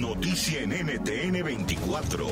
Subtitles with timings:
[0.00, 2.26] Noticia en NTN 24.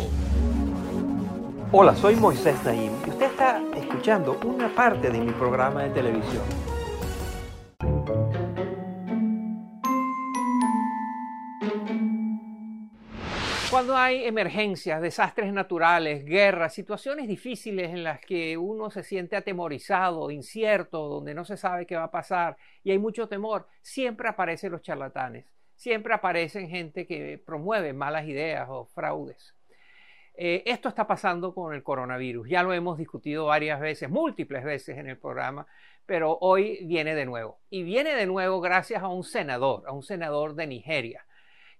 [1.72, 6.42] Hola, soy Moisés Naim y usted está escuchando una parte de mi programa de televisión.
[13.70, 20.30] Cuando hay emergencias, desastres naturales, guerras, situaciones difíciles en las que uno se siente atemorizado,
[20.30, 24.70] incierto, donde no se sabe qué va a pasar y hay mucho temor, siempre aparecen
[24.70, 29.54] los charlatanes, siempre aparecen gente que promueve malas ideas o fraudes.
[30.36, 34.98] Eh, esto está pasando con el coronavirus, ya lo hemos discutido varias veces, múltiples veces
[34.98, 35.66] en el programa,
[36.06, 37.60] pero hoy viene de nuevo.
[37.70, 41.24] Y viene de nuevo gracias a un senador, a un senador de Nigeria,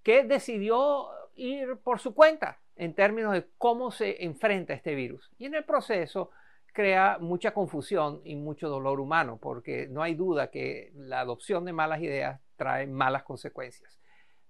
[0.02, 5.30] que decidió ir por su cuenta en términos de cómo se enfrenta este virus.
[5.38, 6.30] Y en el proceso
[6.74, 11.72] crea mucha confusión y mucho dolor humano, porque no hay duda que la adopción de
[11.72, 13.98] malas ideas trae malas consecuencias.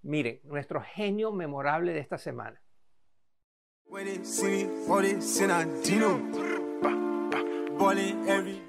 [0.03, 2.61] Miren, nuestro genio memorable de esta semana.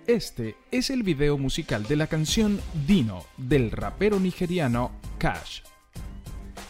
[0.05, 5.61] Este es el video musical de la canción Dino del rapero nigeriano Cash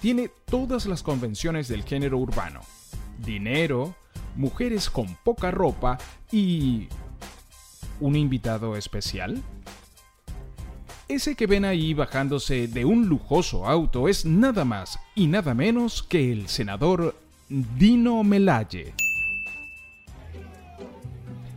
[0.06, 2.62] tiene todas las convenciones del género urbano.
[3.18, 3.96] Dinero,
[4.36, 5.98] mujeres con poca ropa
[6.32, 6.88] y...
[8.02, 9.42] ¿Un invitado especial?
[11.08, 16.04] Ese que ven ahí bajándose de un lujoso auto es nada más y nada menos
[16.04, 17.16] que el senador
[17.48, 18.94] Dino Melaye.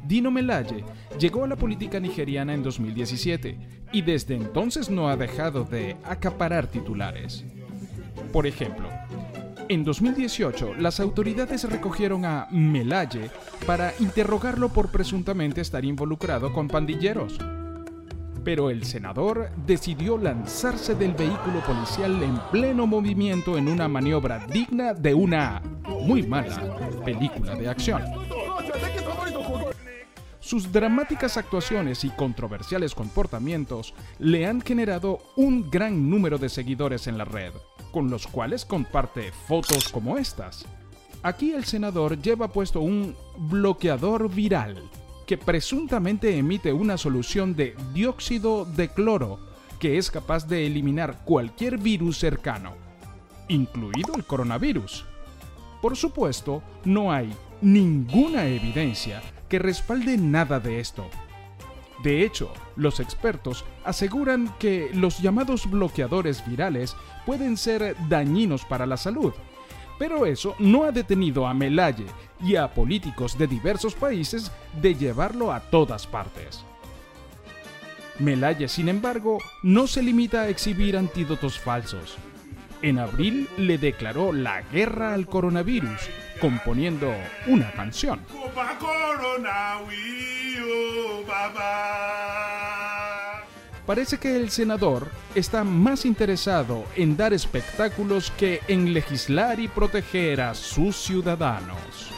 [0.07, 0.85] Dino Melaye
[1.19, 3.59] llegó a la política nigeriana en 2017
[3.93, 7.45] y desde entonces no ha dejado de acaparar titulares.
[8.33, 8.91] Por ejemplo,
[9.69, 13.31] en 2018 las autoridades recogieron a Melaye
[13.67, 17.39] para interrogarlo por presuntamente estar involucrado con pandilleros.
[18.45, 24.95] Pero el senador decidió lanzarse del vehículo policial en pleno movimiento en una maniobra digna
[24.95, 25.61] de una
[26.03, 28.03] muy mala película de acción.
[30.41, 37.19] Sus dramáticas actuaciones y controversiales comportamientos le han generado un gran número de seguidores en
[37.19, 37.53] la red
[37.99, 40.67] con los cuales comparte fotos como estas.
[41.25, 44.81] Aquí el senador lleva puesto un bloqueador viral
[45.27, 49.41] que presuntamente emite una solución de dióxido de cloro
[49.81, 52.75] que es capaz de eliminar cualquier virus cercano,
[53.49, 55.05] incluido el coronavirus.
[55.83, 61.11] Por supuesto, no hay ninguna evidencia que respalde nada de esto,
[62.03, 66.95] de hecho, los expertos aseguran que los llamados bloqueadores virales
[67.27, 69.33] pueden ser dañinos para la salud.
[69.99, 72.07] Pero eso no ha detenido a Melaye
[72.41, 76.65] y a políticos de diversos países de llevarlo a todas partes.
[78.21, 82.17] Melaye, sin embargo, no se limita a exhibir antídotos falsos.
[82.81, 86.09] En abril le declaró la guerra al coronavirus,
[86.41, 87.13] componiendo
[87.47, 88.21] una canción.
[93.87, 100.43] Parece que el senador está más interesado en dar espectáculos que en legislar y proteger
[100.43, 102.13] a sus ciudadanos.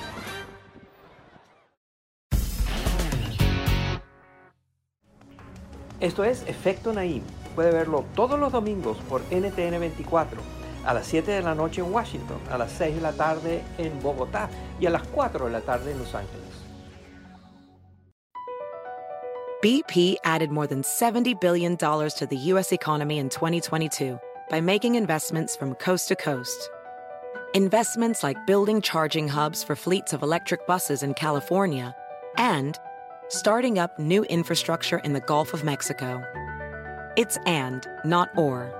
[6.00, 7.22] Esto es Efecto Naim.
[7.54, 10.40] Puede verlo todos los domingos por NTN 24,
[10.84, 14.00] a las 7 de la noche en Washington, a las 6 de la tarde en
[14.00, 14.48] Bogotá
[14.78, 16.60] y a las 4 de la tarde en Los Ángeles.
[19.62, 22.72] BP added more than $70 billion to the U.S.
[22.72, 24.18] economy in 2022
[24.48, 26.70] by making investments from coast to coast.
[27.52, 31.94] Investments like building charging hubs for fleets of electric buses in California
[32.38, 32.78] and
[33.28, 36.24] starting up new infrastructure in the Gulf of Mexico.
[37.16, 38.79] It's and, not or.